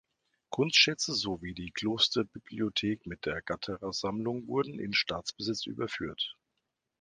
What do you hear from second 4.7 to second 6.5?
in Staatsbesitz überführt.